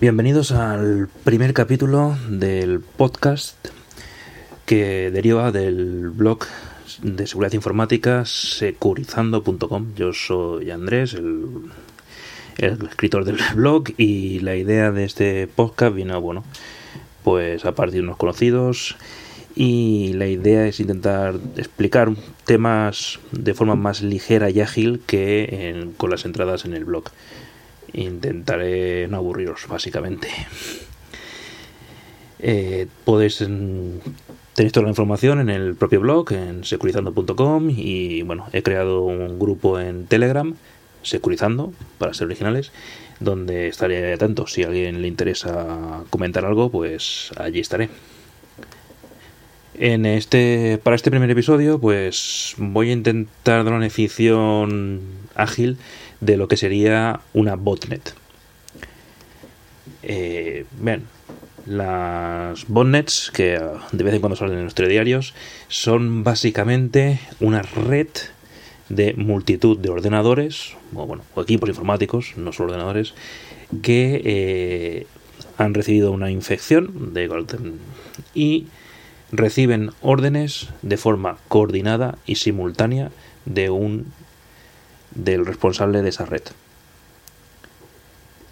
[0.00, 3.56] Bienvenidos al primer capítulo del podcast
[4.64, 6.40] que deriva del blog
[7.02, 9.94] de seguridad informática securizando.com.
[9.94, 11.70] Yo soy Andrés, el,
[12.88, 16.44] escritor del blog, y la idea de este podcast vino, bueno,
[17.24, 18.96] pues a partir de unos conocidos.
[19.58, 22.12] Y la idea es intentar explicar
[22.44, 27.04] temas de forma más ligera y ágil que con las entradas en el blog.
[27.94, 30.28] Intentaré no aburriros, básicamente.
[32.38, 38.62] Eh, podéis tenéis toda la información en el propio blog, en securizando.com y bueno, he
[38.62, 40.54] creado un grupo en Telegram,
[41.02, 42.72] Securizando, para ser originales,
[43.20, 44.46] donde estaré atento.
[44.48, 47.88] Si a alguien le interesa comentar algo, pues allí estaré.
[49.78, 55.02] En este, para este primer episodio, pues voy a intentar dar una definición
[55.34, 55.76] ágil
[56.20, 58.14] de lo que sería una botnet.
[60.02, 61.04] Eh, bien,
[61.66, 63.60] las botnets, que
[63.92, 65.34] de vez en cuando salen en los telediarios,
[65.68, 68.08] son básicamente una red
[68.88, 73.12] de multitud de ordenadores, o, bueno, o equipos informáticos, no solo ordenadores,
[73.82, 75.06] que eh,
[75.58, 77.28] han recibido una infección de
[78.34, 78.68] y
[79.32, 83.10] reciben órdenes de forma coordinada y simultánea
[83.44, 84.12] de un
[85.14, 86.42] del responsable de esa red.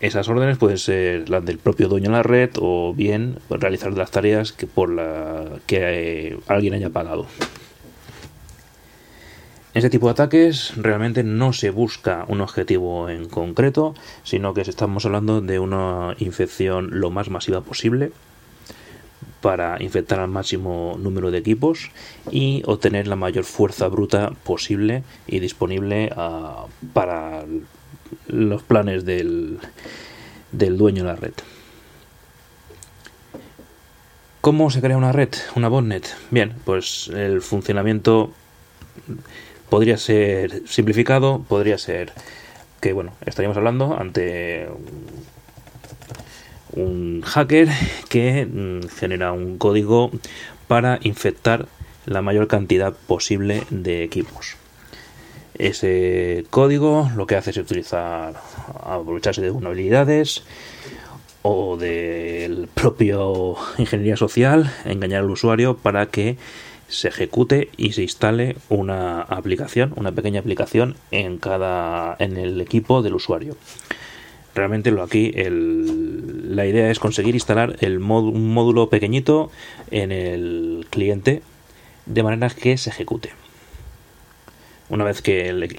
[0.00, 4.10] Esas órdenes pueden ser las del propio dueño de la red o bien realizar las
[4.10, 7.26] tareas que por la que eh, alguien haya pagado.
[9.74, 15.04] Este tipo de ataques realmente no se busca un objetivo en concreto, sino que estamos
[15.06, 18.10] hablando de una infección lo más masiva posible
[19.40, 21.90] para infectar al máximo número de equipos
[22.30, 27.44] y obtener la mayor fuerza bruta posible y disponible uh, para
[28.26, 29.58] los planes del,
[30.52, 31.32] del dueño de la red.
[34.40, 36.16] ¿Cómo se crea una red, una botnet?
[36.30, 38.32] Bien, pues el funcionamiento
[39.68, 42.12] podría ser simplificado, podría ser
[42.80, 44.66] que, bueno, estaríamos hablando ante
[46.72, 47.68] un hacker
[48.08, 50.10] que mm, genera un código
[50.68, 51.66] para infectar
[52.06, 54.56] la mayor cantidad posible de equipos.
[55.54, 58.34] Ese código lo que hace es utilizar,
[58.82, 60.42] aprovecharse de vulnerabilidades
[61.42, 66.36] o del propio ingeniería social, engañar al usuario para que
[66.88, 73.02] se ejecute y se instale una aplicación, una pequeña aplicación en cada en el equipo
[73.02, 73.56] del usuario.
[74.54, 75.99] Realmente lo aquí el,
[76.50, 79.50] la idea es conseguir instalar el un módulo pequeñito
[79.90, 81.42] en el cliente
[82.06, 83.30] de manera que se ejecute.
[84.88, 85.62] Una vez que el,